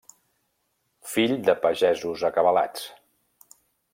[1.11, 2.87] Fill de pagesos acabalats.